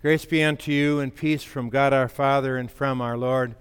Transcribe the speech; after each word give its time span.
Grace 0.00 0.24
be 0.24 0.44
unto 0.44 0.70
you 0.70 1.00
and 1.00 1.12
peace 1.12 1.42
from 1.42 1.70
God 1.70 1.92
our 1.92 2.08
Father 2.08 2.56
and 2.56 2.70
from 2.70 3.00
our 3.00 3.16
Lord 3.16 3.56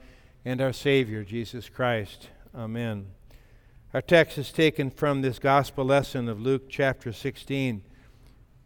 and 0.46 0.62
our 0.62 0.72
Savior, 0.72 1.24
Jesus 1.24 1.68
Christ. 1.68 2.30
Amen. 2.54 3.08
Our 3.92 4.04
text 4.04 4.38
is 4.38 4.52
taken 4.52 4.92
from 4.92 5.24
this 5.24 5.40
gospel 5.40 5.84
lesson 5.84 6.30
of 6.30 6.40
Luke 6.40 6.70
chapter 6.70 7.12
16. 7.12 7.82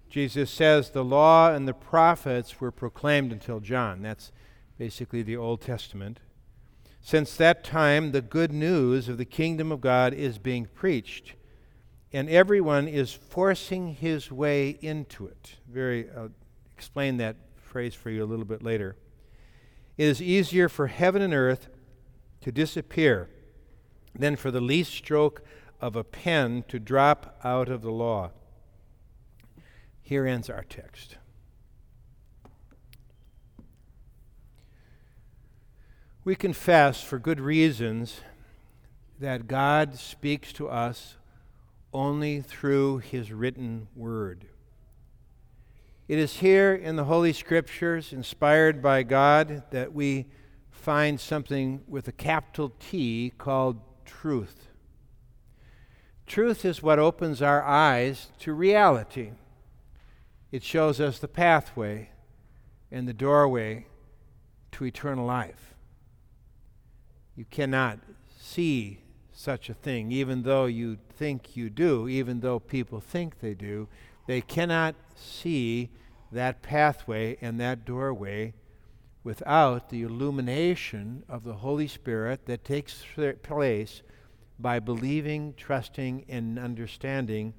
Jesus 0.09 0.51
says 0.51 0.89
the 0.89 1.05
law 1.05 1.53
and 1.53 1.65
the 1.65 1.73
prophets 1.73 2.59
were 2.59 2.73
proclaimed 2.73 3.31
until 3.31 3.61
John. 3.61 4.01
That's 4.01 4.33
basically 4.77 5.21
the 5.23 5.37
Old 5.37 5.61
Testament. 5.61 6.19
Since 6.99 7.37
that 7.37 7.63
time, 7.63 8.11
the 8.11 8.21
good 8.21 8.51
news 8.51 9.07
of 9.07 9.17
the 9.17 9.23
kingdom 9.23 9.71
of 9.71 9.79
God 9.79 10.13
is 10.13 10.37
being 10.37 10.65
preached, 10.65 11.35
and 12.11 12.29
everyone 12.29 12.89
is 12.89 13.13
forcing 13.13 13.95
his 13.95 14.29
way 14.29 14.77
into 14.81 15.25
it. 15.25 15.55
Very, 15.69 16.09
I'll 16.11 16.31
explain 16.75 17.15
that 17.15 17.37
phrase 17.71 17.95
for 17.95 18.09
you 18.09 18.21
a 18.21 18.25
little 18.25 18.43
bit 18.43 18.61
later. 18.61 18.97
It 19.97 20.05
is 20.05 20.21
easier 20.21 20.67
for 20.67 20.87
heaven 20.87 21.21
and 21.21 21.33
earth 21.33 21.69
to 22.41 22.51
disappear 22.51 23.29
than 24.13 24.35
for 24.35 24.51
the 24.51 24.59
least 24.59 24.93
stroke 24.93 25.41
of 25.79 25.95
a 25.95 26.03
pen 26.03 26.65
to 26.67 26.79
drop 26.79 27.39
out 27.45 27.69
of 27.69 27.81
the 27.81 27.91
law. 27.91 28.31
Here 30.01 30.27
ends 30.27 30.49
our 30.49 30.65
text. 30.65 31.15
We 36.25 36.35
confess 36.35 37.01
for 37.01 37.17
good 37.17 37.39
reasons 37.39 38.19
that 39.17 39.47
God 39.47 39.97
speaks 39.97 40.51
to 40.53 40.67
us 40.67 41.15
only 41.93 42.41
through 42.41 42.97
His 42.97 43.31
written 43.31 43.87
word. 43.95 44.50
It 46.11 46.19
is 46.19 46.39
here 46.39 46.75
in 46.75 46.97
the 46.97 47.05
Holy 47.05 47.31
Scriptures, 47.31 48.11
inspired 48.11 48.81
by 48.81 49.03
God, 49.03 49.63
that 49.71 49.93
we 49.93 50.25
find 50.69 51.17
something 51.17 51.83
with 51.87 52.05
a 52.09 52.11
capital 52.11 52.73
T 52.81 53.31
called 53.37 53.79
truth. 54.03 54.67
Truth 56.27 56.65
is 56.65 56.83
what 56.83 56.99
opens 56.99 57.41
our 57.41 57.63
eyes 57.63 58.27
to 58.39 58.51
reality. 58.51 59.31
It 60.51 60.63
shows 60.63 60.99
us 60.99 61.17
the 61.17 61.29
pathway 61.29 62.09
and 62.91 63.07
the 63.07 63.13
doorway 63.13 63.85
to 64.73 64.83
eternal 64.83 65.25
life. 65.25 65.75
You 67.37 67.45
cannot 67.49 67.99
see 68.37 68.99
such 69.31 69.69
a 69.69 69.73
thing, 69.73 70.11
even 70.11 70.43
though 70.43 70.65
you 70.65 70.97
think 71.17 71.55
you 71.55 71.69
do, 71.69 72.09
even 72.09 72.41
though 72.41 72.59
people 72.59 72.99
think 72.99 73.39
they 73.39 73.53
do. 73.53 73.87
They 74.27 74.41
cannot 74.41 74.95
see 75.21 75.89
that 76.31 76.61
pathway 76.61 77.37
and 77.41 77.59
that 77.59 77.85
doorway 77.85 78.53
without 79.23 79.89
the 79.89 80.01
illumination 80.01 81.23
of 81.29 81.43
the 81.43 81.53
Holy 81.53 81.87
Spirit 81.87 82.45
that 82.45 82.65
takes 82.65 83.03
place 83.43 84.01
by 84.59 84.79
believing, 84.79 85.53
trusting, 85.57 86.25
and 86.27 86.57
understanding 86.57 87.53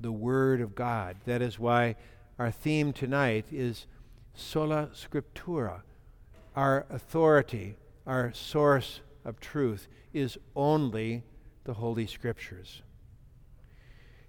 the 0.00 0.12
Word 0.12 0.60
of 0.60 0.74
God. 0.74 1.16
That 1.24 1.42
is 1.42 1.58
why 1.58 1.96
our 2.38 2.50
theme 2.50 2.92
tonight 2.92 3.46
is 3.52 3.86
sola 4.34 4.90
scriptura. 4.92 5.82
Our 6.56 6.86
authority, 6.90 7.76
our 8.06 8.32
source 8.32 9.00
of 9.24 9.40
truth, 9.40 9.88
is 10.12 10.38
only 10.54 11.24
the 11.64 11.74
Holy 11.74 12.06
Scriptures. 12.06 12.82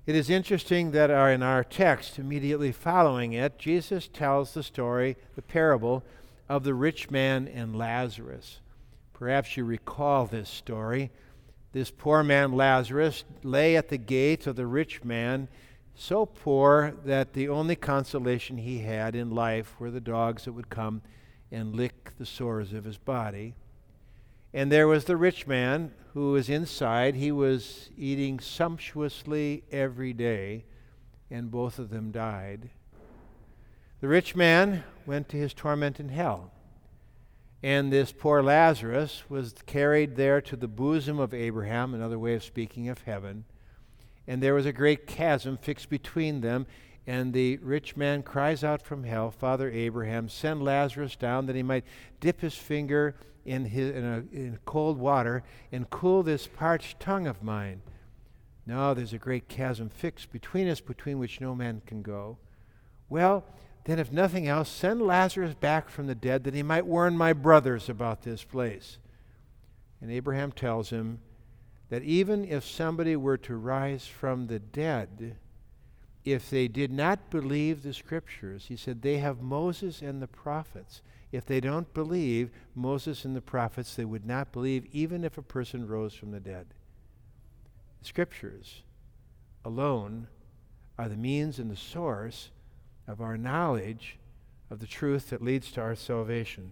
It 0.06 0.16
is 0.16 0.30
interesting 0.30 0.92
that 0.92 1.09
our, 1.09 1.31
in 1.31 1.42
our 1.42 1.64
text 1.64 2.20
immediately 2.20 2.72
following 2.72 3.34
it, 3.34 3.58
Jesus 3.58 4.08
tells 4.08 4.53
the 4.53 4.61
story, 4.61 5.17
the 5.36 5.42
parable 5.42 6.03
of 6.48 6.64
the 6.64 6.75
rich 6.75 7.09
man 7.09 7.48
and 7.48 7.75
Lazarus. 7.75 8.59
Perhaps 9.14 9.58
you 9.58 9.64
recall 9.64 10.28
this 10.28 10.48
story. 10.48 11.09
This 11.72 11.89
poor 11.89 12.22
man, 12.22 12.52
Lazarus, 12.52 13.23
lay 13.42 13.76
at 13.76 13.89
the 13.89 13.98
gate 13.98 14.45
of 14.45 14.55
the 14.55 14.67
rich 14.67 15.04
man, 15.04 15.48
so 15.95 16.27
poor 16.27 16.93
that 17.04 17.33
the 17.33 17.49
only 17.49 17.76
consolation 17.76 18.58
he 18.58 18.80
had 18.80 19.16
in 19.16 19.32
life 19.32 19.73
were 19.80 19.89
the 19.89 19.99
dogs 19.99 20.45
that 20.45 20.54
would 20.54 20.70
come 20.70 21.02
and 21.52 21.76
lick 21.76 22.11
the 22.20 22.27
sores 22.27 22.73
of 22.73 22.83
his 22.83 22.98
body. 22.99 23.55
And 24.55 24.71
there 24.71 24.88
was 24.88 25.04
the 25.04 25.17
rich 25.17 25.48
man 25.48 25.92
who 26.14 26.32
was 26.32 26.49
inside. 26.49 27.16
He 27.16 27.30
was 27.30 27.89
eating 27.98 28.39
sumptuously 28.39 29.66
every 29.70 30.14
day, 30.14 30.64
and 31.30 31.52
both 31.52 31.77
of 31.77 31.89
them 31.89 32.10
died. 32.10 32.70
The 33.99 34.08
rich 34.08 34.33
man 34.33 34.86
went 35.05 35.27
to 35.30 35.38
his 35.38 35.54
torment 35.54 35.99
in 35.99 36.08
hell. 36.08 36.52
And 37.61 37.92
this 37.92 38.14
poor 38.14 38.42
Lazarus 38.42 39.23
was 39.27 39.55
carried 39.66 40.16
there 40.16 40.39
to 40.43 40.55
the 40.55 40.70
bosom 40.70 41.20
of 41.20 41.33
Abraham, 41.33 41.93
another 41.93 42.17
way 42.17 42.33
of 42.36 42.43
speaking 42.43 42.87
of 42.87 43.02
heaven. 43.02 43.43
And 44.26 44.42
there 44.42 44.54
was 44.54 44.66
a 44.66 44.72
great 44.72 45.05
chasm 45.05 45.58
fixed 45.58 45.89
between 45.89 46.39
them. 46.39 46.66
And 47.05 47.33
the 47.33 47.58
rich 47.58 47.98
man 47.98 48.23
cries 48.23 48.64
out 48.64 48.82
from 48.82 49.04
hell, 49.04 49.32
Father 49.32 49.70
Abraham, 49.70 50.30
send 50.30 50.64
Lazarus 50.64 51.17
down 51.17 51.45
that 51.48 51.58
he 51.58 51.64
might 51.64 51.83
dip 52.22 52.39
his 52.39 52.55
finger 52.55 53.16
in, 53.45 53.66
his, 53.66 53.95
in, 53.95 54.04
a, 54.04 54.17
in 54.36 54.60
cold 54.66 54.98
water 54.98 55.44
and 55.72 55.89
cool 55.89 56.23
this 56.23 56.48
parched 56.48 57.00
tongue 57.00 57.28
of 57.28 57.44
mine. 57.44 57.82
No, 58.66 58.94
there's 58.94 59.14
a 59.14 59.20
great 59.20 59.48
chasm 59.48 59.89
fixed 59.89 60.32
between 60.32 60.67
us, 60.67 60.82
between 60.82 61.20
which 61.20 61.39
no 61.39 61.54
man 61.54 61.82
can 61.86 62.02
go. 62.02 62.38
Well, 63.08 63.45
then, 63.84 64.00
if 64.00 64.11
nothing 64.11 64.48
else, 64.48 64.67
send 64.67 65.02
Lazarus 65.04 65.54
back 65.54 65.89
from 65.89 66.08
the 66.08 66.16
dead 66.16 66.44
that 66.44 66.55
he 66.55 66.64
might 66.64 66.88
warn 66.88 67.16
my 67.16 67.34
brothers 67.34 67.88
about 67.88 68.23
this 68.23 68.44
place. 68.44 68.98
And 70.02 70.11
Abraham 70.11 70.52
tells 70.52 70.89
him 70.89 71.20
that 71.89 72.02
even 72.02 72.44
if 72.45 72.66
somebody 72.66 73.16
were 73.16 73.38
to 73.38 73.55
rise 73.55 74.08
from 74.08 74.48
the 74.48 74.58
dead, 74.58 75.38
if 76.25 76.49
they 76.49 76.67
did 76.67 76.91
not 76.91 77.30
believe 77.30 77.83
the 77.83 77.93
scriptures, 77.93 78.65
he 78.67 78.75
said, 78.75 79.02
they 79.03 79.19
have 79.19 79.41
Moses 79.41 80.02
and 80.02 80.21
the 80.21 80.27
prophets. 80.27 81.02
If 81.31 81.45
they 81.45 81.59
don't 81.59 81.93
believe 81.93 82.49
Moses 82.73 83.25
and 83.25 83.36
the 83.36 83.41
prophets, 83.41 83.93
they 83.93 84.05
would 84.05 84.25
not 84.25 84.52
believe 84.52 84.87
even 84.91 85.23
if 85.23 85.37
a 85.37 85.43
person 85.43 85.87
rose 85.87 86.15
from 86.15 86.31
the 86.31 86.39
dead. 86.39 86.65
The 88.02 88.08
scriptures 88.08 88.81
alone 89.63 90.27
are 90.97 91.08
the 91.08 91.15
means 91.15 91.59
and 91.59 91.69
the 91.69 91.75
source 91.75 92.49
of 93.07 93.21
our 93.21 93.37
knowledge 93.37 94.17
of 94.71 94.80
the 94.80 94.87
truth 94.87 95.30
that 95.30 95.43
leads 95.43 95.71
to 95.73 95.81
our 95.81 95.95
salvation. 95.95 96.71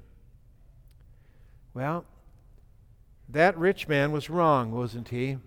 Well, 1.76 2.06
that 3.30 3.58
rich 3.58 3.88
man 3.88 4.12
was 4.12 4.30
wrong, 4.30 4.72
wasn't 4.72 5.10
he? 5.10 5.38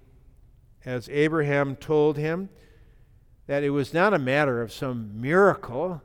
As 0.84 1.08
Abraham 1.08 1.74
told 1.74 2.16
him, 2.16 2.48
that 3.46 3.62
it 3.62 3.70
was 3.70 3.94
not 3.94 4.14
a 4.14 4.18
matter 4.18 4.60
of 4.60 4.72
some 4.72 5.20
miracle, 5.20 6.02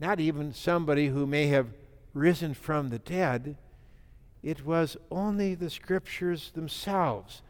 not 0.00 0.20
even 0.20 0.52
somebody 0.52 1.08
who 1.08 1.26
may 1.26 1.46
have 1.46 1.68
risen 2.14 2.54
from 2.54 2.88
the 2.88 2.98
dead, 2.98 3.56
it 4.42 4.66
was 4.66 4.96
only 5.10 5.54
the 5.54 5.70
Scriptures 5.70 6.50
themselves 6.50 7.42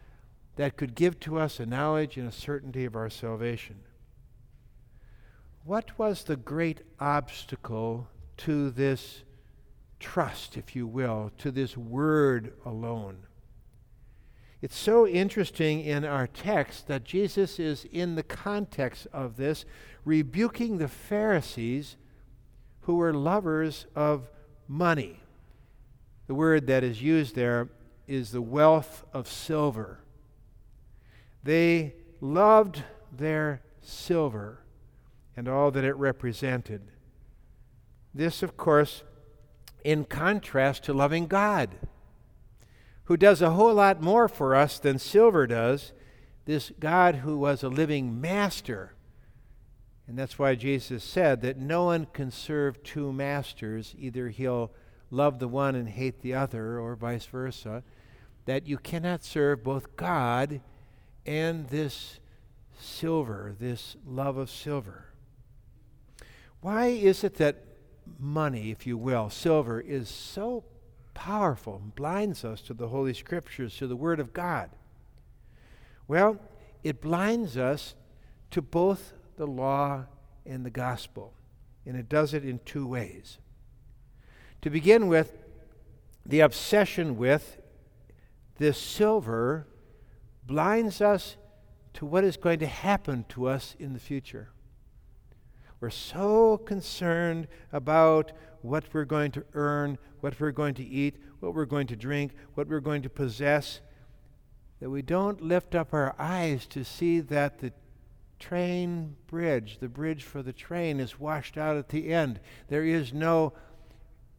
that 0.56 0.76
could 0.76 0.94
give 0.94 1.19
to 1.21 1.38
us 1.38 1.59
a 1.59 1.66
knowledge 1.66 2.16
and 2.16 2.28
a 2.28 2.32
certainty 2.32 2.84
of 2.84 2.94
our 2.94 3.09
salvation. 3.09 3.76
What 5.65 5.98
was 5.98 6.25
the 6.25 6.37
great 6.37 6.82
obstacle 7.00 8.09
to 8.38 8.71
this 8.71 9.22
trust, 9.98 10.56
if 10.56 10.76
you 10.76 10.87
will, 10.87 11.31
to 11.38 11.50
this 11.50 11.76
word 11.76 12.53
alone? 12.66 13.19
It's 14.62 14.78
so 14.78 15.09
interesting 15.09 15.81
in 15.81 16.05
our 16.05 16.28
text 16.28 16.87
that 16.87 17.03
Jesus 17.03 17.59
is, 17.59 17.84
in 17.91 18.15
the 18.15 18.23
context 18.23 19.09
of 19.12 19.37
this, 19.37 19.65
rebuking 20.05 20.78
the 20.78 20.87
Pharisees 20.87 21.97
who 22.83 22.95
were 22.95 23.12
lovers 23.12 23.87
of 23.97 24.31
money. 24.69 25.21
The 26.28 26.34
word 26.34 26.69
that 26.69 26.84
is 26.84 27.03
used 27.03 27.34
there 27.34 27.71
is 28.07 28.31
the 28.31 28.41
wealth 28.41 29.04
of 29.13 29.27
silver. 29.27 29.98
They 31.42 31.95
loved 32.21 32.84
their 33.10 33.63
silver 33.81 34.60
and 35.36 35.48
all 35.48 35.72
that 35.72 35.83
it 35.83 35.97
represented. 35.97 36.83
This, 38.15 38.45
of 38.45 38.57
course, 38.57 39.03
in 39.84 40.04
contrast 40.04 40.84
to 40.84 40.92
loving 40.92 41.27
God, 41.27 41.71
who 43.12 43.16
does 43.18 43.42
a 43.42 43.50
whole 43.50 43.74
lot 43.74 44.00
more 44.00 44.26
for 44.26 44.54
us 44.54 44.78
than 44.78 44.98
silver 44.98 45.47
does. 45.47 45.92
This 46.47 46.72
God 46.80 47.16
who 47.16 47.36
was 47.36 47.62
a 47.62 47.68
living 47.68 48.20
master 48.20 48.94
and 50.12 50.18
that's 50.18 50.38
why 50.38 50.54
Jesus 50.54 51.04
said 51.04 51.42
that 51.42 51.59
no 51.59 51.84
one 51.84 52.06
can 52.12 52.30
serve 52.30 52.82
two 52.82 53.12
masters. 53.12 53.94
Either 53.98 54.28
he'll 54.28 54.72
love 55.10 55.38
the 55.38 55.48
one 55.48 55.74
and 55.74 55.88
hate 55.88 56.20
the 56.20 56.34
other, 56.34 56.78
or 56.78 56.97
vice 56.97 57.26
versa. 57.26 57.82
That 58.44 58.66
you 58.66 58.78
cannot 58.78 59.24
serve 59.24 59.62
both 59.62 59.97
God 59.97 60.60
and 61.24 61.68
this 61.68 62.18
silver, 62.78 63.54
this 63.59 63.97
love 64.04 64.36
of 64.36 64.50
silver. 64.50 65.06
Why 66.60 66.86
is 66.88 67.22
it 67.24 67.36
that 67.36 67.64
money, 68.18 68.70
if 68.70 68.86
you 68.86 68.98
will, 68.98 69.30
silver, 69.30 69.80
is 69.80 70.09
so 70.09 70.64
powerful 71.14 71.76
and 71.82 71.94
blinds 71.94 72.44
us 72.44 72.60
to 72.62 72.74
the 72.74 72.88
Holy 72.88 73.14
Scriptures, 73.14 73.76
to 73.76 73.86
the 73.86 73.97
Word 73.97 74.20
of 74.20 74.32
God? 74.32 74.70
Well, 76.09 76.38
it 76.82 77.00
blinds 77.00 77.56
us 77.56 77.94
to 78.50 78.62
both 78.62 79.12
the 79.36 79.47
law 79.47 80.06
and 80.44 80.64
the 80.64 80.70
gospel. 80.70 81.34
And 81.86 81.97
it 81.97 82.09
does 82.09 82.34
it 82.34 82.44
in 82.44 82.60
two 82.64 82.86
ways. 82.86 83.38
To 84.62 84.70
begin 84.70 85.09
with, 85.09 85.32
the 86.24 86.41
obsession 86.41 87.16
with 87.16 87.60
this 88.59 88.78
silver 88.78 89.66
blinds 90.47 91.00
us 91.00 91.36
to 91.94 92.06
what 92.06 92.24
is 92.24 92.36
going 92.36 92.60
to 92.60 92.66
happen 92.66 93.24
to 93.30 93.47
us 93.47 93.74
in 93.78 93.92
the 93.92 93.98
future. 93.98 94.50
We're 95.83 95.91
so 95.91 96.59
concerned 96.59 97.49
about 97.73 98.31
what 98.61 98.84
we're 98.93 99.05
going 99.05 99.33
to 99.33 99.45
earn, 99.53 99.99
what 100.21 100.39
we're 100.39 100.53
going 100.53 100.75
to 100.75 100.84
eat, 100.84 101.17
what 101.41 101.57
we're 101.57 101.65
going 101.65 101.89
to 101.89 101.97
drink, 101.97 102.34
what 102.55 102.69
we're 102.69 102.79
going 102.79 103.03
to 103.03 103.11
possess, 103.11 103.81
that 104.79 104.91
we 104.91 105.03
don't 105.03 105.43
lift 105.43 105.75
up 105.75 105.93
our 105.93 106.15
eyes 106.21 106.69
to 106.69 106.84
see 106.84 107.19
that 107.19 107.59
the 107.59 107.73
train 108.39 109.17
bridge, 109.27 109.79
the 109.81 109.89
bridge 109.89 110.23
for 110.23 110.41
the 110.41 110.53
train, 110.53 111.01
is 111.01 111.19
washed 111.19 111.59
out 111.59 111.77
at 111.77 111.89
the 111.89 112.13
end. 112.13 112.39
There 112.69 112.84
is 112.84 113.13
no 113.13 113.53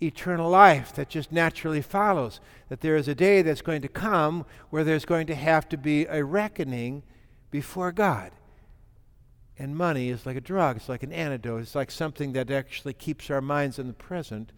eternal 0.02 0.50
life 0.50 0.94
that 0.96 1.10
just 1.10 1.34
naturally 1.34 1.82
follows. 1.82 2.40
That 2.70 2.80
there 2.80 2.96
is 2.96 3.10
a 3.10 3.16
day 3.16 3.42
that's 3.42 3.62
going 3.62 3.82
to 3.82 3.90
come 3.90 4.46
where 4.70 4.86
there's 4.86 5.04
going 5.04 5.28
to 5.28 5.36
have 5.36 5.68
to 5.70 5.78
be 5.78 6.06
a 6.06 6.24
reckoning 6.24 7.04
before 7.52 7.92
God. 7.92 8.32
And 9.58 9.76
money 9.76 10.10
is 10.10 10.26
like 10.26 10.36
a 10.36 10.42
drug, 10.42 10.78
it's 10.78 10.90
like 10.90 11.04
an 11.04 11.12
antidote, 11.12 11.62
it's 11.62 11.76
like 11.76 11.92
something 11.92 12.34
that 12.34 12.50
actually 12.50 12.94
keeps 12.94 13.30
our 13.30 13.42
minds 13.42 13.78
in 13.78 13.88
the 13.88 13.94
present, 13.94 14.52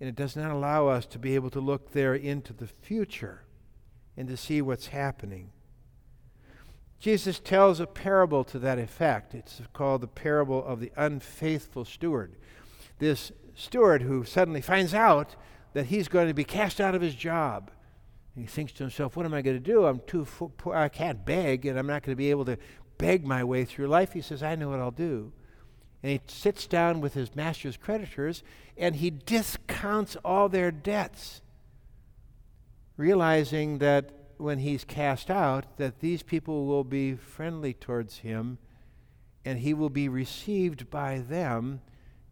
and 0.00 0.08
it 0.08 0.16
does 0.16 0.34
not 0.34 0.50
allow 0.50 0.88
us 0.88 1.04
to 1.06 1.18
be 1.18 1.34
able 1.34 1.50
to 1.50 1.60
look 1.60 1.92
there 1.92 2.14
into 2.14 2.54
the 2.54 2.66
future 2.66 3.44
and 4.16 4.28
to 4.28 4.36
see 4.36 4.62
what's 4.62 4.88
happening. 4.88 5.50
Jesus 6.98 7.38
tells 7.38 7.80
a 7.80 7.86
parable 7.86 8.44
to 8.44 8.58
that 8.58 8.78
effect. 8.78 9.34
It's 9.34 9.62
called 9.72 10.02
the 10.02 10.06
parable 10.06 10.62
of 10.64 10.80
the 10.80 10.92
unfaithful 10.96 11.84
steward. 11.84 12.36
This 12.98 13.32
steward 13.54 14.02
who 14.02 14.24
suddenly 14.24 14.60
finds 14.60 14.92
out 14.92 15.36
that 15.72 15.86
he's 15.86 16.08
going 16.08 16.28
to 16.28 16.34
be 16.34 16.44
cast 16.44 16.80
out 16.80 16.94
of 16.94 17.00
his 17.00 17.14
job. 17.14 17.70
He 18.34 18.44
thinks 18.44 18.72
to 18.74 18.84
himself, 18.84 19.16
What 19.16 19.26
am 19.26 19.34
I 19.34 19.42
going 19.42 19.56
to 19.56 19.60
do? 19.60 19.86
I'm 19.86 20.00
too 20.06 20.26
poor. 20.56 20.74
I 20.74 20.88
can't 20.88 21.24
beg, 21.24 21.66
and 21.66 21.78
I'm 21.78 21.86
not 21.86 22.02
going 22.02 22.12
to 22.12 22.18
be 22.18 22.30
able 22.30 22.44
to 22.44 22.58
beg 23.00 23.24
my 23.24 23.42
way 23.42 23.64
through 23.64 23.88
life. 23.88 24.12
He 24.12 24.20
says, 24.20 24.42
I 24.42 24.54
know 24.54 24.68
what 24.68 24.80
I'll 24.80 24.90
do. 24.90 25.32
And 26.02 26.12
he 26.12 26.20
sits 26.26 26.66
down 26.66 27.00
with 27.00 27.14
his 27.14 27.34
master's 27.34 27.76
creditors 27.76 28.42
and 28.76 28.96
he 28.96 29.10
discounts 29.10 30.16
all 30.24 30.48
their 30.48 30.70
debts, 30.70 31.42
realizing 32.96 33.78
that 33.78 34.12
when 34.38 34.58
he's 34.58 34.84
cast 34.84 35.30
out, 35.30 35.76
that 35.76 36.00
these 36.00 36.22
people 36.22 36.66
will 36.66 36.84
be 36.84 37.14
friendly 37.14 37.74
towards 37.74 38.18
him 38.18 38.58
and 39.44 39.58
he 39.58 39.74
will 39.74 39.90
be 39.90 40.08
received 40.08 40.90
by 40.90 41.18
them 41.18 41.80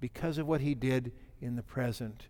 because 0.01 0.39
of 0.39 0.47
what 0.47 0.61
he 0.61 0.75
did 0.75 1.13
in 1.41 1.57
the 1.57 1.63
present. 1.63 2.29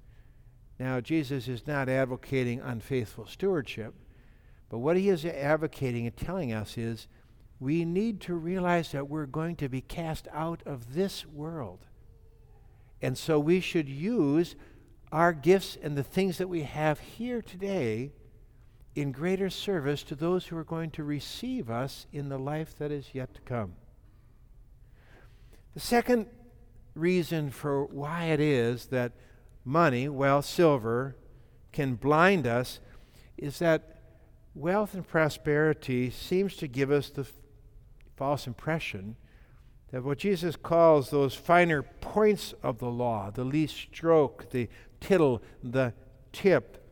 Now, 0.78 1.00
Jesus 1.00 1.48
is 1.48 1.66
not 1.66 1.88
advocating 1.88 2.60
unfaithful 2.60 3.26
stewardship, 3.26 3.94
but 4.68 4.78
what 4.78 4.96
he 4.96 5.08
is 5.08 5.24
advocating 5.24 6.06
and 6.06 6.16
telling 6.16 6.52
us 6.52 6.78
is 6.78 7.08
we 7.60 7.84
need 7.84 8.20
to 8.22 8.34
realize 8.34 8.92
that 8.92 9.08
we're 9.08 9.26
going 9.26 9.56
to 9.56 9.68
be 9.68 9.80
cast 9.80 10.28
out 10.32 10.62
of 10.64 10.94
this 10.94 11.26
world. 11.26 11.86
And 13.02 13.16
so 13.16 13.38
we 13.38 13.60
should 13.60 13.88
use 13.88 14.54
our 15.10 15.32
gifts 15.32 15.76
and 15.80 15.96
the 15.96 16.02
things 16.02 16.38
that 16.38 16.48
we 16.48 16.62
have 16.62 17.00
here 17.00 17.42
today 17.42 18.12
in 18.94 19.12
greater 19.12 19.48
service 19.48 20.02
to 20.02 20.14
those 20.14 20.46
who 20.46 20.56
are 20.56 20.64
going 20.64 20.90
to 20.90 21.04
receive 21.04 21.70
us 21.70 22.06
in 22.12 22.28
the 22.28 22.38
life 22.38 22.76
that 22.78 22.90
is 22.90 23.10
yet 23.12 23.34
to 23.34 23.40
come. 23.42 23.74
The 25.74 25.80
second 25.80 26.26
reason 26.94 27.50
for 27.50 27.84
why 27.84 28.26
it 28.26 28.40
is 28.40 28.86
that 28.86 29.12
money, 29.64 30.08
well, 30.08 30.42
silver, 30.42 31.16
can 31.72 31.94
blind 31.94 32.46
us 32.46 32.80
is 33.36 33.60
that 33.60 34.00
wealth 34.54 34.94
and 34.94 35.06
prosperity 35.06 36.10
seems 36.10 36.56
to 36.56 36.66
give 36.66 36.90
us 36.90 37.10
the 37.10 37.26
false 38.18 38.48
impression 38.48 39.14
that 39.92 40.02
what 40.02 40.18
Jesus 40.18 40.56
calls 40.56 41.10
those 41.10 41.34
finer 41.34 41.82
points 41.82 42.52
of 42.64 42.78
the 42.78 42.90
law, 42.90 43.30
the 43.30 43.44
least 43.44 43.76
stroke, 43.76 44.50
the 44.50 44.68
tittle, 45.00 45.40
the 45.62 45.94
tip, 46.32 46.84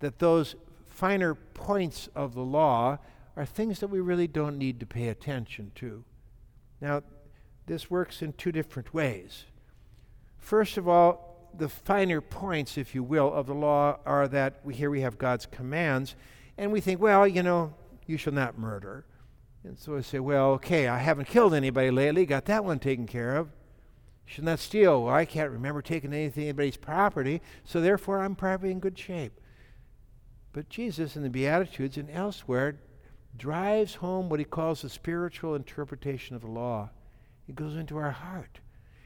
that 0.00 0.18
those 0.18 0.54
finer 0.86 1.34
points 1.34 2.10
of 2.14 2.34
the 2.34 2.42
law 2.42 2.98
are 3.34 3.46
things 3.46 3.80
that 3.80 3.88
we 3.88 3.98
really 3.98 4.26
don't 4.26 4.58
need 4.58 4.78
to 4.78 4.86
pay 4.86 5.08
attention 5.08 5.72
to. 5.76 6.04
Now, 6.82 7.02
this 7.64 7.90
works 7.90 8.20
in 8.20 8.34
two 8.34 8.52
different 8.52 8.92
ways. 8.92 9.46
First 10.38 10.76
of 10.76 10.86
all, 10.86 11.50
the 11.56 11.68
finer 11.70 12.20
points, 12.20 12.76
if 12.76 12.94
you 12.94 13.02
will, 13.02 13.32
of 13.32 13.46
the 13.46 13.54
law 13.54 13.98
are 14.04 14.28
that 14.28 14.60
we, 14.64 14.74
here 14.74 14.90
we 14.90 15.00
have 15.00 15.16
God's 15.16 15.46
commands, 15.46 16.14
and 16.58 16.70
we 16.70 16.80
think, 16.80 17.00
well, 17.00 17.26
you 17.26 17.42
know, 17.42 17.72
you 18.06 18.18
shall 18.18 18.34
not 18.34 18.58
murder. 18.58 19.06
And 19.66 19.76
so 19.76 19.96
I 19.96 20.00
say, 20.00 20.20
well, 20.20 20.50
okay, 20.52 20.86
I 20.86 20.98
haven't 20.98 21.26
killed 21.26 21.52
anybody 21.52 21.90
lately, 21.90 22.24
got 22.24 22.44
that 22.44 22.64
one 22.64 22.78
taken 22.78 23.06
care 23.06 23.36
of. 23.36 23.48
Should 24.24 24.44
not 24.44 24.60
steal. 24.60 25.02
Well, 25.04 25.14
I 25.14 25.24
can't 25.24 25.50
remember 25.50 25.82
taking 25.82 26.12
anything 26.12 26.44
anybody's 26.44 26.76
property, 26.76 27.42
so 27.64 27.80
therefore 27.80 28.20
I'm 28.20 28.36
probably 28.36 28.70
in 28.70 28.78
good 28.78 28.98
shape. 28.98 29.40
But 30.52 30.68
Jesus 30.68 31.16
in 31.16 31.22
the 31.22 31.30
Beatitudes 31.30 31.96
and 31.96 32.08
elsewhere 32.10 32.78
drives 33.36 33.96
home 33.96 34.28
what 34.28 34.38
he 34.38 34.44
calls 34.44 34.82
the 34.82 34.88
spiritual 34.88 35.56
interpretation 35.56 36.36
of 36.36 36.42
the 36.42 36.48
law. 36.48 36.90
It 37.48 37.56
goes 37.56 37.76
into 37.76 37.96
our 37.96 38.12
heart. 38.12 38.60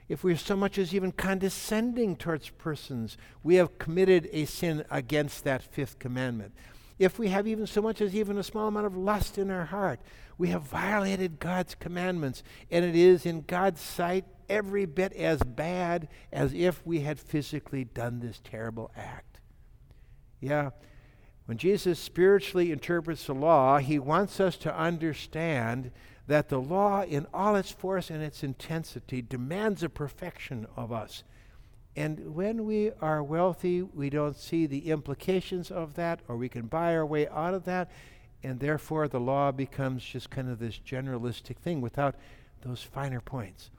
If 0.08 0.24
we're 0.24 0.36
so 0.36 0.56
much 0.56 0.76
as 0.76 0.94
even 0.94 1.12
condescending 1.12 2.16
towards 2.16 2.50
persons, 2.50 3.16
we 3.42 3.54
have 3.54 3.78
committed 3.78 4.28
a 4.32 4.44
sin 4.44 4.84
against 4.90 5.44
that 5.44 5.62
fifth 5.62 5.98
commandment. 5.98 6.52
If 7.00 7.19
we 7.19 7.29
have 7.29 7.49
even 7.49 7.67
so 7.67 7.81
much 7.81 8.02
as 8.02 8.14
even 8.14 8.37
a 8.37 8.43
small 8.43 8.69
amount 8.69 8.85
of 8.85 8.94
lust 8.94 9.38
in 9.38 9.50
our 9.50 9.64
heart, 9.64 10.00
we 10.37 10.49
have 10.49 10.64
violated 10.64 11.41
God's 11.41 11.75
commandments, 11.75 12.43
and 12.70 12.85
it 12.85 12.94
is 12.94 13.25
in 13.25 13.41
God's 13.41 13.81
sight 13.81 14.26
every 14.50 14.85
bit 14.85 15.14
as 15.14 15.43
bad 15.43 16.08
as 16.31 16.52
if 16.52 16.87
we 16.87 17.00
had 17.00 17.19
physically 17.19 17.85
done 17.85 18.20
this 18.20 18.38
terrible 18.44 18.91
act. 18.94 19.41
Yeah, 20.41 20.70
when 21.46 21.56
Jesus 21.56 21.98
spiritually 21.98 22.70
interprets 22.70 23.24
the 23.24 23.34
law, 23.34 23.79
he 23.79 23.98
wants 23.98 24.39
us 24.39 24.58
to 24.58 24.77
understand 24.77 25.93
that 26.27 26.51
the 26.51 26.60
law, 26.60 27.03
in 27.03 27.27
all 27.32 27.56
its 27.56 27.70
force 27.70 28.10
and 28.10 28.22
its 28.22 28.44
intensity, 28.44 29.22
demands 29.22 29.82
a 29.82 29.89
perfection 29.89 30.67
of 30.77 30.93
us. 30.93 31.24
And 31.97 32.35
when 32.35 32.65
we 32.67 32.93
are 33.01 33.23
wealthy, 33.23 33.82
we 33.82 34.11
don't 34.11 34.37
see 34.37 34.67
the 34.67 34.91
implications 34.91 35.70
of 35.70 35.94
that, 35.94 36.20
or 36.29 36.37
we 36.37 36.49
can 36.49 36.67
buy 36.67 36.94
our 36.94 37.05
way 37.05 37.27
out 37.29 37.55
of 37.55 37.65
that, 37.65 37.91
and 38.43 38.61
therefore 38.61 39.09
the 39.09 39.20
law 39.20 39.51
becomes 39.51 40.05
just 40.05 40.31
kind 40.31 40.49
of 40.49 40.59
this 40.59 40.79
generalistic 40.79 41.56
thing 41.56 41.81
without 41.81 42.15
those 42.63 42.82
finer 42.82 43.20
points. 43.20 43.70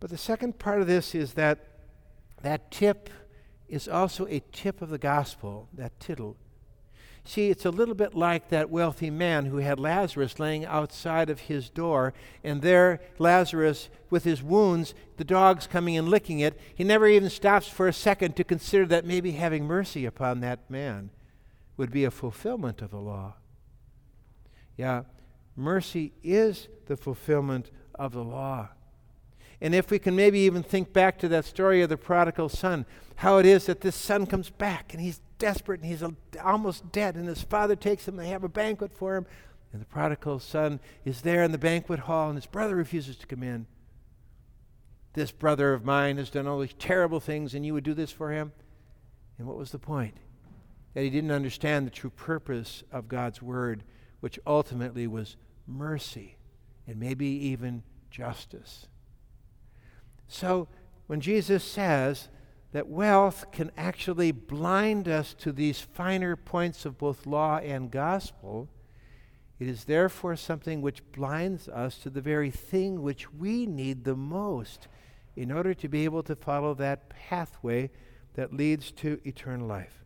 But 0.00 0.10
the 0.10 0.18
second 0.18 0.58
part 0.58 0.80
of 0.80 0.86
this 0.86 1.14
is 1.14 1.34
that 1.34 1.58
that 2.42 2.70
tip 2.70 3.10
is 3.68 3.88
also 3.88 4.26
a 4.26 4.42
tip 4.52 4.82
of 4.82 4.90
the 4.90 4.98
gospel, 4.98 5.68
that 5.72 5.98
tittle, 5.98 6.36
See, 7.26 7.48
it's 7.48 7.64
a 7.64 7.70
little 7.70 7.94
bit 7.94 8.14
like 8.14 8.50
that 8.50 8.68
wealthy 8.68 9.08
man 9.08 9.46
who 9.46 9.56
had 9.56 9.80
Lazarus 9.80 10.38
laying 10.38 10.66
outside 10.66 11.30
of 11.30 11.40
his 11.40 11.70
door, 11.70 12.12
and 12.42 12.60
there 12.60 13.00
Lazarus, 13.18 13.88
with 14.10 14.24
his 14.24 14.42
wounds, 14.42 14.94
the 15.16 15.24
dogs 15.24 15.66
coming 15.66 15.96
and 15.96 16.08
licking 16.08 16.40
it, 16.40 16.58
he 16.74 16.84
never 16.84 17.06
even 17.06 17.30
stops 17.30 17.66
for 17.66 17.88
a 17.88 17.94
second 17.94 18.36
to 18.36 18.44
consider 18.44 18.84
that 18.86 19.06
maybe 19.06 19.32
having 19.32 19.64
mercy 19.64 20.04
upon 20.04 20.40
that 20.40 20.70
man 20.70 21.10
would 21.78 21.90
be 21.90 22.04
a 22.04 22.10
fulfillment 22.10 22.82
of 22.82 22.90
the 22.90 22.98
law. 22.98 23.34
Yeah, 24.76 25.04
mercy 25.56 26.12
is 26.22 26.68
the 26.86 26.96
fulfillment 26.96 27.70
of 27.94 28.12
the 28.12 28.24
law. 28.24 28.68
And 29.62 29.74
if 29.74 29.90
we 29.90 29.98
can 29.98 30.14
maybe 30.14 30.40
even 30.40 30.62
think 30.62 30.92
back 30.92 31.18
to 31.20 31.28
that 31.28 31.46
story 31.46 31.80
of 31.80 31.88
the 31.88 31.96
prodigal 31.96 32.50
son, 32.50 32.84
how 33.16 33.38
it 33.38 33.46
is 33.46 33.64
that 33.64 33.80
this 33.80 33.96
son 33.96 34.26
comes 34.26 34.50
back 34.50 34.92
and 34.92 35.00
he's 35.00 35.20
desperate 35.44 35.82
and 35.82 35.90
he's 35.90 36.02
almost 36.42 36.90
dead, 36.90 37.16
and 37.16 37.28
his 37.28 37.42
father 37.42 37.76
takes 37.76 38.08
him, 38.08 38.16
they 38.16 38.28
have 38.28 38.44
a 38.44 38.48
banquet 38.48 38.96
for 38.96 39.14
him, 39.14 39.26
and 39.74 39.82
the 39.82 39.86
prodigal 39.86 40.38
son 40.38 40.80
is 41.04 41.20
there 41.20 41.42
in 41.42 41.52
the 41.52 41.58
banquet 41.58 42.00
hall, 42.00 42.30
and 42.30 42.38
his 42.38 42.46
brother 42.46 42.74
refuses 42.74 43.18
to 43.18 43.26
come 43.26 43.42
in. 43.42 43.66
This 45.12 45.32
brother 45.32 45.74
of 45.74 45.84
mine 45.84 46.16
has 46.16 46.30
done 46.30 46.46
all 46.46 46.60
these 46.60 46.72
terrible 46.78 47.20
things, 47.20 47.52
and 47.52 47.66
you 47.66 47.74
would 47.74 47.84
do 47.84 47.92
this 47.92 48.10
for 48.10 48.32
him? 48.32 48.52
And 49.36 49.46
what 49.46 49.58
was 49.58 49.70
the 49.70 49.78
point? 49.78 50.16
That 50.94 51.02
he 51.02 51.10
didn't 51.10 51.30
understand 51.30 51.86
the 51.86 51.90
true 51.90 52.08
purpose 52.08 52.82
of 52.90 53.06
God's 53.06 53.42
word, 53.42 53.84
which 54.20 54.40
ultimately 54.46 55.06
was 55.06 55.36
mercy 55.66 56.38
and 56.86 56.98
maybe 56.98 57.26
even 57.26 57.82
justice. 58.10 58.86
So, 60.26 60.68
when 61.06 61.20
Jesus 61.20 61.62
says 61.62 62.30
that 62.74 62.88
wealth 62.88 63.52
can 63.52 63.70
actually 63.76 64.32
blind 64.32 65.06
us 65.06 65.32
to 65.32 65.52
these 65.52 65.80
finer 65.80 66.34
points 66.34 66.84
of 66.84 66.98
both 66.98 67.24
law 67.24 67.58
and 67.58 67.88
gospel, 67.88 68.68
it 69.60 69.68
is 69.68 69.84
therefore 69.84 70.34
something 70.34 70.82
which 70.82 71.00
blinds 71.12 71.68
us 71.68 71.98
to 71.98 72.10
the 72.10 72.20
very 72.20 72.50
thing 72.50 73.00
which 73.00 73.32
we 73.32 73.64
need 73.64 74.02
the 74.02 74.16
most 74.16 74.88
in 75.36 75.52
order 75.52 75.72
to 75.72 75.88
be 75.88 76.04
able 76.04 76.24
to 76.24 76.34
follow 76.34 76.74
that 76.74 77.08
pathway 77.08 77.88
that 78.34 78.52
leads 78.52 78.90
to 78.90 79.20
eternal 79.24 79.68
life. 79.68 80.02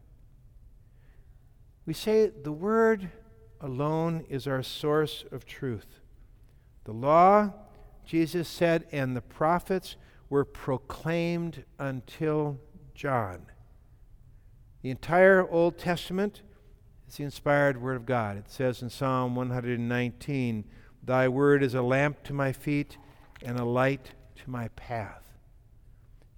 We 1.87 1.95
say 1.95 2.27
the 2.27 2.53
Word 2.53 3.11
alone 3.63 4.27
is 4.29 4.47
our 4.47 4.63
source 4.63 5.25
of 5.33 5.47
truth. 5.47 6.01
The 6.85 6.93
law, 6.93 7.55
Jesus 8.05 8.47
said, 8.47 8.85
and 8.93 9.17
the 9.17 9.23
prophets 9.23 9.97
were 10.29 10.45
proclaimed 10.45 11.65
until 11.79 12.59
John. 12.95 13.47
The 14.83 14.91
entire 14.91 15.49
Old 15.49 15.79
Testament 15.79 16.43
is 17.09 17.17
the 17.17 17.25
inspired 17.25 17.81
Word 17.81 17.97
of 17.97 18.07
God. 18.07 18.37
It 18.37 18.51
says 18.51 18.83
in 18.83 18.91
Psalm 18.91 19.35
119, 19.35 20.65
Thy 21.03 21.29
Word 21.29 21.63
is 21.63 21.75
a 21.75 21.83
lamp 21.83 22.23
to 22.25 22.33
my 22.33 22.53
feet 22.53 22.99
and 23.43 23.59
a 23.59 23.65
light 23.65 24.13
to 24.37 24.51
my 24.51 24.69
path. 24.69 25.25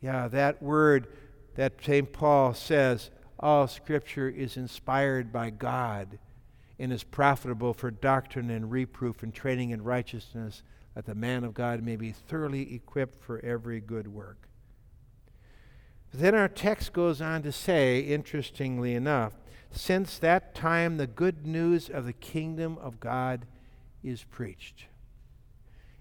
Yeah, 0.00 0.28
that 0.28 0.62
word 0.62 1.09
that 1.56 1.75
St. 1.85 2.12
Paul 2.12 2.54
says, 2.54 3.11
all 3.38 3.66
Scripture 3.66 4.28
is 4.28 4.56
inspired 4.56 5.32
by 5.32 5.50
God 5.50 6.18
and 6.78 6.92
is 6.92 7.02
profitable 7.02 7.75
for 7.75 7.90
doctrine 7.90 8.50
and 8.50 8.70
reproof 8.70 9.23
and 9.23 9.35
training 9.35 9.70
in 9.70 9.82
righteousness, 9.82 10.62
that 10.94 11.06
the 11.06 11.14
man 11.14 11.44
of 11.44 11.54
God 11.54 11.82
may 11.82 11.97
be 11.97 12.12
thoroughly 12.12 12.75
equipped 12.75 13.23
for 13.23 13.40
every 13.44 13.80
good 13.80 14.09
work. 14.09 14.49
Then 16.12 16.35
our 16.35 16.49
text 16.49 16.92
goes 16.92 17.20
on 17.20 17.42
to 17.42 17.52
say, 17.52 18.00
interestingly 18.00 18.94
enough, 18.94 19.35
since 19.70 20.18
that 20.18 20.54
time 20.54 20.97
the 20.97 21.06
good 21.06 21.47
news 21.47 21.88
of 21.88 22.04
the 22.04 22.12
kingdom 22.12 22.76
of 22.78 22.99
God 22.99 23.47
is 24.02 24.25
preached. 24.25 24.87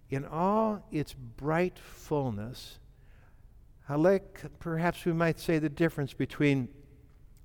In 0.09 0.25
all 0.25 0.83
its 0.91 1.13
bright 1.13 1.77
fullness, 1.77 2.79
I 3.87 3.95
like 3.95 4.41
perhaps 4.59 5.05
we 5.05 5.13
might 5.13 5.39
say 5.39 5.59
the 5.59 5.69
difference 5.69 6.13
between 6.13 6.69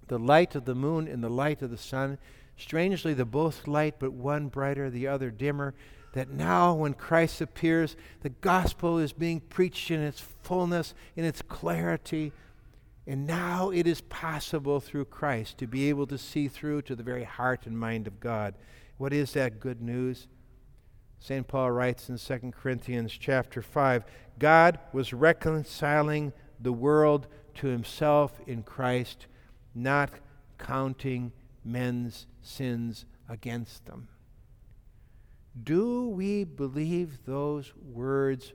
the 0.09 0.19
light 0.19 0.55
of 0.55 0.65
the 0.65 0.75
moon 0.75 1.09
and 1.09 1.23
the 1.23 1.31
light 1.31 1.61
of 1.61 1.71
the 1.71 1.79
sun. 1.79 2.19
Strangely, 2.57 3.13
they're 3.13 3.25
both 3.27 3.67
light, 3.67 3.97
but 3.99 4.13
one 4.13 4.49
brighter, 4.49 4.89
the 4.89 5.07
other 5.07 5.31
dimmer. 5.31 5.75
That 6.15 6.31
now, 6.31 6.75
when 6.75 6.95
Christ 6.95 7.41
appears, 7.41 7.97
the 8.23 8.31
gospel 8.31 8.99
is 8.99 9.13
being 9.13 9.41
preached 9.41 9.91
in 9.91 10.01
its 10.01 10.21
fullness, 10.43 10.95
in 11.17 11.25
its 11.25 11.43
clarity. 11.43 12.33
And 13.07 13.27
now 13.27 13.71
it 13.71 13.87
is 13.87 14.01
possible 14.01 14.81
through 14.81 15.07
Christ 15.07 15.59
to 15.59 15.67
be 15.67 15.89
able 15.89 16.07
to 16.07 16.17
see 16.17 16.49
through 16.49 16.83
to 16.83 16.97
the 16.97 17.03
very 17.03 17.25
heart 17.25 17.67
and 17.67 17.79
mind 17.79 18.07
of 18.07 18.21
God. 18.21 18.55
What 18.97 19.13
is 19.13 19.33
that 19.33 19.61
good 19.61 19.83
news? 19.83 20.29
St. 21.19 21.49
Paul 21.49 21.73
writes 21.73 22.09
in 22.09 22.19
2 22.19 22.53
Corinthians 22.53 23.13
chapter 23.13 23.63
5 23.63 24.05
God 24.39 24.79
was 24.93 25.13
reconciling 25.13 26.33
the 26.61 26.73
world 26.73 27.27
to 27.55 27.67
himself 27.67 28.41
in 28.47 28.63
Christ 28.63 29.27
not 29.75 30.11
counting 30.59 31.33
men's 31.65 32.27
sins 32.43 33.05
against 33.29 33.87
them. 33.87 34.09
Do 35.63 36.09
we 36.09 36.45
believe 36.45 37.25
those 37.25 37.73
words 37.77 38.53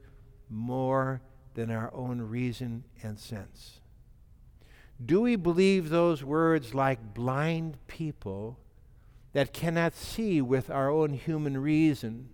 more 0.49 1.21
than 1.53 1.71
our 1.71 1.93
own 1.93 2.21
reason 2.21 2.83
and 3.01 3.17
sense? 3.17 3.79
Do 5.03 5.21
we 5.21 5.37
believe 5.37 5.89
those 5.89 6.23
words 6.23 6.73
like 6.73 7.13
blind 7.13 7.77
people 7.87 8.59
that 9.31 9.53
cannot 9.53 9.93
see 9.93 10.41
with 10.41 10.69
our 10.69 10.89
own 10.89 11.13
human 11.13 11.57
reason? 11.57 12.29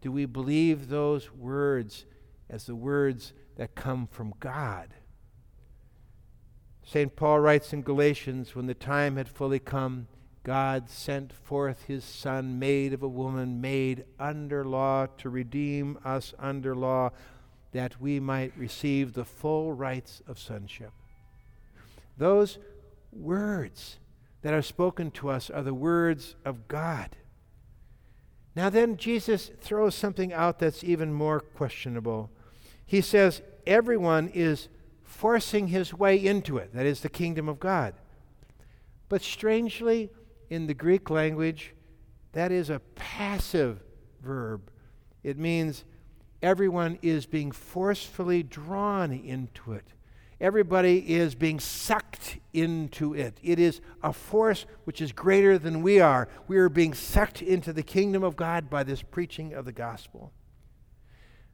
Do 0.00 0.12
we 0.12 0.26
believe 0.26 0.88
those 0.88 1.32
words 1.32 2.06
as 2.48 2.66
the 2.66 2.76
words 2.76 3.32
that 3.56 3.74
come 3.74 4.06
from 4.06 4.34
God? 4.38 4.94
St. 6.84 7.16
Paul 7.16 7.40
writes 7.40 7.72
in 7.72 7.82
Galatians 7.82 8.54
when 8.54 8.66
the 8.66 8.74
time 8.74 9.16
had 9.16 9.28
fully 9.28 9.58
come, 9.58 10.06
God 10.44 10.90
sent 10.90 11.32
forth 11.32 11.84
his 11.86 12.04
Son, 12.04 12.58
made 12.58 12.92
of 12.92 13.02
a 13.02 13.08
woman, 13.08 13.62
made 13.62 14.04
under 14.20 14.64
law, 14.64 15.06
to 15.18 15.30
redeem 15.30 15.98
us 16.04 16.34
under 16.38 16.76
law, 16.76 17.10
that 17.72 18.00
we 18.00 18.20
might 18.20 18.52
receive 18.56 19.14
the 19.14 19.24
full 19.24 19.72
rights 19.72 20.22
of 20.28 20.38
sonship. 20.38 20.92
Those 22.18 22.58
words 23.10 23.98
that 24.42 24.52
are 24.52 24.62
spoken 24.62 25.10
to 25.12 25.30
us 25.30 25.48
are 25.48 25.62
the 25.62 25.74
words 25.74 26.36
of 26.44 26.68
God. 26.68 27.16
Now, 28.54 28.68
then, 28.68 28.98
Jesus 28.98 29.50
throws 29.60 29.94
something 29.94 30.32
out 30.32 30.58
that's 30.58 30.84
even 30.84 31.12
more 31.12 31.40
questionable. 31.40 32.30
He 32.84 33.00
says, 33.00 33.42
Everyone 33.66 34.28
is 34.28 34.68
forcing 35.02 35.68
his 35.68 35.94
way 35.94 36.16
into 36.16 36.58
it. 36.58 36.74
That 36.74 36.84
is 36.84 37.00
the 37.00 37.08
kingdom 37.08 37.48
of 37.48 37.58
God. 37.58 37.94
But 39.08 39.22
strangely, 39.22 40.10
in 40.50 40.66
the 40.66 40.74
Greek 40.74 41.10
language, 41.10 41.74
that 42.32 42.52
is 42.52 42.70
a 42.70 42.80
passive 42.94 43.82
verb. 44.22 44.70
It 45.22 45.38
means 45.38 45.84
everyone 46.42 46.98
is 47.02 47.26
being 47.26 47.52
forcefully 47.52 48.42
drawn 48.42 49.12
into 49.12 49.72
it. 49.72 49.84
Everybody 50.40 51.14
is 51.14 51.34
being 51.34 51.60
sucked 51.60 52.38
into 52.52 53.14
it. 53.14 53.38
It 53.42 53.58
is 53.58 53.80
a 54.02 54.12
force 54.12 54.66
which 54.84 55.00
is 55.00 55.12
greater 55.12 55.58
than 55.58 55.80
we 55.80 56.00
are. 56.00 56.28
We 56.48 56.58
are 56.58 56.68
being 56.68 56.92
sucked 56.92 57.40
into 57.40 57.72
the 57.72 57.82
kingdom 57.82 58.22
of 58.22 58.36
God 58.36 58.68
by 58.68 58.82
this 58.82 59.00
preaching 59.00 59.54
of 59.54 59.64
the 59.64 59.72
gospel. 59.72 60.32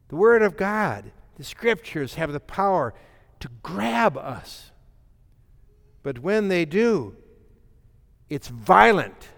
The 0.08 0.16
Word 0.16 0.42
of 0.42 0.56
God, 0.56 1.12
the 1.36 1.44
Scriptures 1.44 2.14
have 2.14 2.32
the 2.32 2.40
power 2.40 2.94
to 3.38 3.48
grab 3.62 4.16
us. 4.16 4.72
But 6.02 6.18
when 6.18 6.48
they 6.48 6.64
do, 6.64 7.16
it's 8.30 8.48
violent 8.48 9.28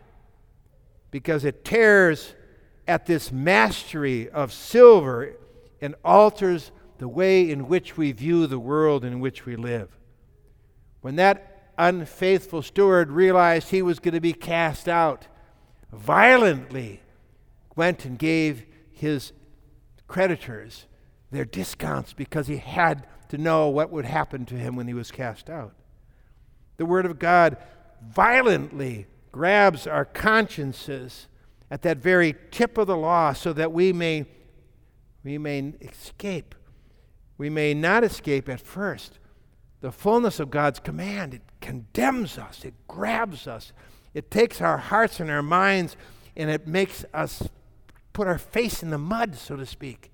because 1.10 1.44
it 1.44 1.64
tears 1.64 2.34
at 2.86 3.06
this 3.06 3.32
mastery 3.32 4.28
of 4.28 4.52
silver 4.52 5.34
and 5.80 5.94
alters 6.04 6.70
the 6.98 7.08
way 7.08 7.50
in 7.50 7.66
which 7.66 7.96
we 7.96 8.12
view 8.12 8.46
the 8.46 8.58
world 8.58 9.04
in 9.04 9.18
which 9.18 9.44
we 9.46 9.56
live. 9.56 9.98
When 11.00 11.16
that 11.16 11.72
unfaithful 11.78 12.62
steward 12.62 13.10
realized 13.10 13.70
he 13.70 13.82
was 13.82 13.98
going 13.98 14.14
to 14.14 14.20
be 14.20 14.32
cast 14.32 14.88
out, 14.88 15.26
violently 15.90 17.00
went 17.74 18.04
and 18.04 18.18
gave 18.18 18.66
his 18.90 19.32
creditors 20.06 20.86
their 21.30 21.44
discounts 21.44 22.12
because 22.12 22.46
he 22.46 22.58
had 22.58 23.06
to 23.30 23.38
know 23.38 23.68
what 23.68 23.90
would 23.90 24.04
happen 24.04 24.44
to 24.46 24.54
him 24.54 24.76
when 24.76 24.86
he 24.86 24.94
was 24.94 25.10
cast 25.10 25.48
out. 25.48 25.74
The 26.76 26.86
Word 26.86 27.06
of 27.06 27.18
God 27.18 27.56
violently 28.10 29.06
grabs 29.30 29.86
our 29.86 30.04
consciences 30.04 31.26
at 31.70 31.82
that 31.82 31.98
very 31.98 32.34
tip 32.50 32.76
of 32.76 32.86
the 32.86 32.96
law 32.96 33.32
so 33.32 33.52
that 33.52 33.72
we 33.72 33.92
may, 33.92 34.26
we 35.24 35.38
may 35.38 35.72
escape. 35.80 36.54
We 37.38 37.48
may 37.48 37.74
not 37.74 38.04
escape 38.04 38.48
at 38.48 38.60
first. 38.60 39.18
The 39.80 39.90
fullness 39.90 40.38
of 40.38 40.50
God's 40.50 40.78
command, 40.78 41.34
it 41.34 41.42
condemns 41.60 42.38
us, 42.38 42.64
it 42.64 42.74
grabs 42.86 43.46
us, 43.46 43.72
it 44.14 44.30
takes 44.30 44.60
our 44.60 44.78
hearts 44.78 45.18
and 45.18 45.30
our 45.30 45.42
minds, 45.42 45.96
and 46.36 46.50
it 46.50 46.68
makes 46.68 47.04
us 47.12 47.48
put 48.12 48.28
our 48.28 48.38
face 48.38 48.82
in 48.82 48.90
the 48.90 48.98
mud, 48.98 49.34
so 49.34 49.56
to 49.56 49.66
speak. 49.66 50.12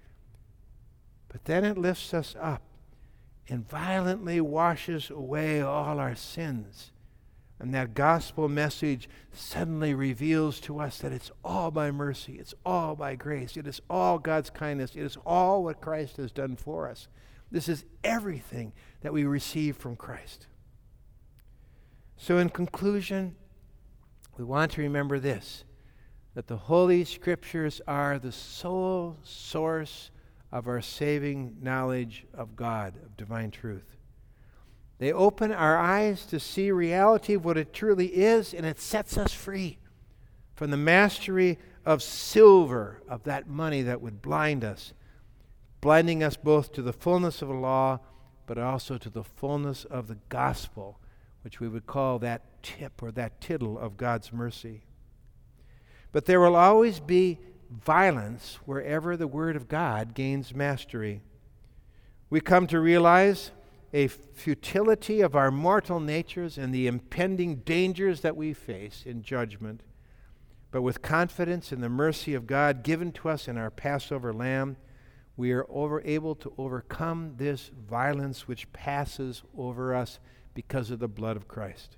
But 1.28 1.44
then 1.44 1.64
it 1.64 1.76
lifts 1.76 2.14
us 2.14 2.34
up 2.40 2.62
and 3.48 3.68
violently 3.68 4.40
washes 4.40 5.10
away 5.10 5.60
all 5.60 5.98
our 5.98 6.14
sins. 6.14 6.92
And 7.60 7.74
that 7.74 7.94
gospel 7.94 8.48
message 8.48 9.08
suddenly 9.32 9.92
reveals 9.92 10.60
to 10.60 10.78
us 10.78 10.98
that 10.98 11.12
it's 11.12 11.32
all 11.44 11.70
by 11.70 11.90
mercy, 11.90 12.34
it's 12.38 12.54
all 12.64 12.94
by 12.94 13.16
grace, 13.16 13.56
it 13.56 13.66
is 13.66 13.80
all 13.90 14.18
God's 14.18 14.50
kindness, 14.50 14.94
it 14.94 15.02
is 15.02 15.18
all 15.26 15.64
what 15.64 15.80
Christ 15.80 16.18
has 16.18 16.30
done 16.30 16.54
for 16.56 16.88
us. 16.88 17.08
This 17.50 17.68
is 17.68 17.84
everything 18.04 18.72
that 19.00 19.12
we 19.12 19.24
receive 19.24 19.76
from 19.76 19.96
Christ. 19.96 20.46
So, 22.16 22.38
in 22.38 22.50
conclusion, 22.50 23.34
we 24.36 24.44
want 24.44 24.72
to 24.72 24.82
remember 24.82 25.18
this 25.18 25.64
that 26.34 26.46
the 26.46 26.56
Holy 26.56 27.04
Scriptures 27.04 27.80
are 27.88 28.18
the 28.18 28.30
sole 28.30 29.16
source 29.24 30.12
of 30.52 30.68
our 30.68 30.80
saving 30.80 31.56
knowledge 31.60 32.26
of 32.32 32.54
God, 32.54 32.94
of 33.04 33.16
divine 33.16 33.50
truth. 33.50 33.97
They 34.98 35.12
open 35.12 35.52
our 35.52 35.78
eyes 35.78 36.26
to 36.26 36.40
see 36.40 36.70
reality 36.70 37.36
what 37.36 37.56
it 37.56 37.72
truly 37.72 38.06
is, 38.06 38.52
and 38.52 38.66
it 38.66 38.80
sets 38.80 39.16
us 39.16 39.32
free 39.32 39.78
from 40.56 40.70
the 40.72 40.76
mastery 40.76 41.58
of 41.86 42.02
silver, 42.02 43.00
of 43.08 43.22
that 43.22 43.48
money 43.48 43.82
that 43.82 44.02
would 44.02 44.20
blind 44.20 44.64
us, 44.64 44.92
blinding 45.80 46.22
us 46.22 46.36
both 46.36 46.72
to 46.72 46.82
the 46.82 46.92
fullness 46.92 47.40
of 47.42 47.48
the 47.48 47.54
law, 47.54 48.00
but 48.46 48.58
also 48.58 48.98
to 48.98 49.08
the 49.08 49.22
fullness 49.22 49.84
of 49.84 50.08
the 50.08 50.18
gospel, 50.28 50.98
which 51.42 51.60
we 51.60 51.68
would 51.68 51.86
call 51.86 52.18
that 52.18 52.60
tip 52.62 53.00
or 53.00 53.12
that 53.12 53.40
tittle 53.40 53.78
of 53.78 53.96
God's 53.96 54.32
mercy. 54.32 54.82
But 56.10 56.24
there 56.24 56.40
will 56.40 56.56
always 56.56 56.98
be 56.98 57.38
violence 57.70 58.58
wherever 58.64 59.16
the 59.16 59.28
Word 59.28 59.54
of 59.54 59.68
God 59.68 60.14
gains 60.14 60.54
mastery. 60.54 61.20
We 62.30 62.40
come 62.40 62.66
to 62.66 62.80
realize 62.80 63.52
a 63.92 64.08
futility 64.08 65.20
of 65.20 65.34
our 65.34 65.50
mortal 65.50 66.00
natures 66.00 66.58
and 66.58 66.74
the 66.74 66.86
impending 66.86 67.56
dangers 67.56 68.20
that 68.20 68.36
we 68.36 68.52
face 68.52 69.02
in 69.06 69.22
judgment. 69.22 69.82
But 70.70 70.82
with 70.82 71.00
confidence 71.00 71.72
in 71.72 71.80
the 71.80 71.88
mercy 71.88 72.34
of 72.34 72.46
God 72.46 72.82
given 72.82 73.12
to 73.12 73.28
us 73.30 73.48
in 73.48 73.56
our 73.56 73.70
Passover 73.70 74.32
lamb, 74.32 74.76
we 75.36 75.52
are 75.52 75.66
over, 75.70 76.02
able 76.04 76.34
to 76.34 76.52
overcome 76.58 77.34
this 77.36 77.70
violence 77.88 78.46
which 78.46 78.70
passes 78.72 79.42
over 79.56 79.94
us 79.94 80.18
because 80.52 80.90
of 80.90 80.98
the 80.98 81.08
blood 81.08 81.36
of 81.36 81.48
Christ. 81.48 81.96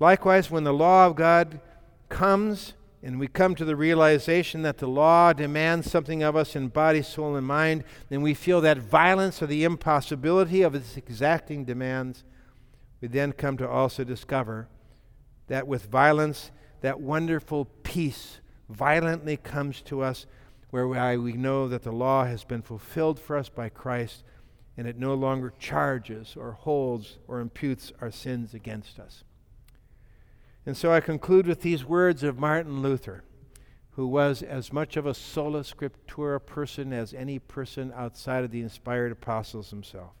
Likewise, 0.00 0.50
when 0.50 0.64
the 0.64 0.72
law 0.72 1.06
of 1.06 1.16
God 1.16 1.60
comes, 2.08 2.74
and 3.04 3.20
we 3.20 3.28
come 3.28 3.54
to 3.54 3.66
the 3.66 3.76
realization 3.76 4.62
that 4.62 4.78
the 4.78 4.88
law 4.88 5.34
demands 5.34 5.90
something 5.90 6.22
of 6.22 6.34
us 6.34 6.56
in 6.56 6.68
body, 6.68 7.02
soul, 7.02 7.36
and 7.36 7.46
mind, 7.46 7.84
then 8.08 8.22
we 8.22 8.32
feel 8.32 8.62
that 8.62 8.78
violence 8.78 9.42
or 9.42 9.46
the 9.46 9.62
impossibility 9.62 10.62
of 10.62 10.74
its 10.74 10.96
exacting 10.96 11.66
demands. 11.66 12.24
We 13.02 13.08
then 13.08 13.32
come 13.32 13.58
to 13.58 13.68
also 13.68 14.04
discover 14.04 14.68
that 15.48 15.68
with 15.68 15.84
violence, 15.84 16.50
that 16.80 16.98
wonderful 16.98 17.66
peace 17.82 18.40
violently 18.70 19.36
comes 19.36 19.82
to 19.82 20.00
us, 20.00 20.24
whereby 20.70 21.18
we 21.18 21.34
know 21.34 21.68
that 21.68 21.82
the 21.82 21.92
law 21.92 22.24
has 22.24 22.42
been 22.42 22.62
fulfilled 22.62 23.20
for 23.20 23.36
us 23.36 23.50
by 23.50 23.68
Christ, 23.68 24.24
and 24.78 24.88
it 24.88 24.98
no 24.98 25.12
longer 25.12 25.52
charges 25.58 26.36
or 26.38 26.52
holds 26.52 27.18
or 27.28 27.40
imputes 27.40 27.92
our 28.00 28.10
sins 28.10 28.54
against 28.54 28.98
us. 28.98 29.24
And 30.66 30.76
so 30.76 30.92
I 30.92 31.00
conclude 31.00 31.46
with 31.46 31.60
these 31.60 31.84
words 31.84 32.22
of 32.22 32.38
Martin 32.38 32.80
Luther, 32.80 33.24
who 33.92 34.06
was 34.06 34.42
as 34.42 34.72
much 34.72 34.96
of 34.96 35.06
a 35.06 35.14
sola 35.14 35.60
scriptura 35.60 36.44
person 36.44 36.92
as 36.92 37.12
any 37.12 37.38
person 37.38 37.92
outside 37.94 38.44
of 38.44 38.50
the 38.50 38.60
inspired 38.60 39.12
apostles 39.12 39.70
himself. 39.70 40.12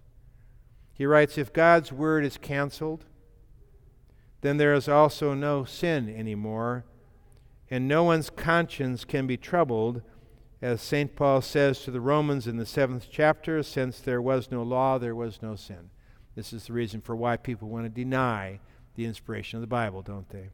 He 0.92 1.06
writes 1.06 1.38
If 1.38 1.52
God's 1.52 1.92
word 1.92 2.24
is 2.24 2.36
canceled, 2.36 3.06
then 4.42 4.58
there 4.58 4.74
is 4.74 4.88
also 4.88 5.32
no 5.34 5.64
sin 5.64 6.14
anymore, 6.14 6.84
and 7.70 7.88
no 7.88 8.04
one's 8.04 8.30
conscience 8.30 9.04
can 9.04 9.26
be 9.26 9.38
troubled, 9.38 10.02
as 10.60 10.80
St. 10.82 11.16
Paul 11.16 11.40
says 11.40 11.80
to 11.80 11.90
the 11.90 12.00
Romans 12.00 12.46
in 12.46 12.58
the 12.58 12.66
seventh 12.66 13.08
chapter 13.10 13.62
since 13.62 13.98
there 13.98 14.22
was 14.22 14.50
no 14.50 14.62
law, 14.62 14.98
there 14.98 15.14
was 15.14 15.42
no 15.42 15.56
sin. 15.56 15.90
This 16.34 16.52
is 16.52 16.66
the 16.66 16.74
reason 16.74 17.00
for 17.00 17.16
why 17.16 17.36
people 17.36 17.68
want 17.68 17.86
to 17.86 17.88
deny 17.88 18.60
the 18.94 19.04
inspiration 19.04 19.56
of 19.56 19.60
the 19.60 19.66
Bible, 19.66 20.02
don't 20.02 20.28
they? 20.28 20.50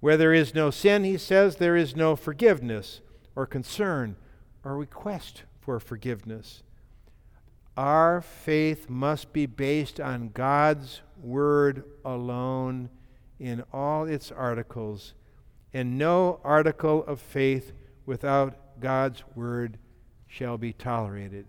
Where 0.00 0.16
there 0.16 0.34
is 0.34 0.54
no 0.54 0.70
sin, 0.70 1.04
he 1.04 1.16
says, 1.16 1.56
there 1.56 1.76
is 1.76 1.96
no 1.96 2.16
forgiveness 2.16 3.00
or 3.34 3.46
concern 3.46 4.16
or 4.64 4.76
request 4.76 5.44
for 5.60 5.80
forgiveness. 5.80 6.62
Our 7.76 8.20
faith 8.20 8.88
must 8.88 9.32
be 9.32 9.46
based 9.46 9.98
on 9.98 10.30
God's 10.34 11.00
Word 11.20 11.84
alone 12.04 12.90
in 13.40 13.64
all 13.72 14.04
its 14.04 14.30
articles, 14.30 15.14
and 15.72 15.98
no 15.98 16.40
article 16.44 17.04
of 17.06 17.20
faith 17.20 17.72
without 18.06 18.80
God's 18.80 19.24
Word 19.34 19.78
shall 20.26 20.58
be 20.58 20.72
tolerated. 20.72 21.46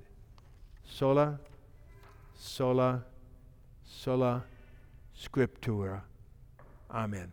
Sola, 0.83 1.39
sola, 2.35 3.03
sola 3.85 4.43
Scriptura. 5.15 6.03
Amen. 6.91 7.31